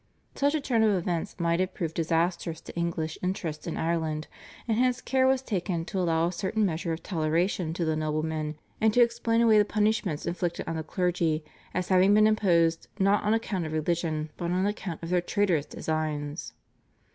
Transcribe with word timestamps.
Such 0.33 0.55
a 0.55 0.61
turn 0.61 0.81
of 0.81 0.95
events 0.95 1.39
might 1.39 1.59
have 1.59 1.75
proved 1.75 1.93
disastrous 1.93 2.59
to 2.61 2.75
English 2.75 3.19
interests 3.21 3.67
in 3.67 3.77
Ireland, 3.77 4.25
and 4.67 4.75
hence 4.75 4.99
care 4.99 5.27
was 5.27 5.43
taken 5.43 5.85
to 5.85 5.99
allow 5.99 6.25
a 6.25 6.31
certain 6.31 6.65
measure 6.65 6.91
of 6.91 7.03
toleration 7.03 7.71
to 7.75 7.85
the 7.85 7.95
noblemen, 7.95 8.55
and 8.81 8.91
to 8.95 9.01
explain 9.01 9.41
away 9.41 9.59
the 9.59 9.63
punishments 9.63 10.25
inflicted 10.25 10.67
on 10.67 10.75
the 10.75 10.81
clergy 10.81 11.43
as 11.75 11.89
having 11.89 12.15
been 12.15 12.25
imposed 12.25 12.87
not 12.97 13.23
on 13.23 13.35
account 13.35 13.67
of 13.67 13.73
religion, 13.73 14.31
but 14.37 14.49
on 14.49 14.65
account 14.65 15.03
of 15.03 15.09
their 15.11 15.21
traitorous 15.21 15.67
designs. 15.67 16.53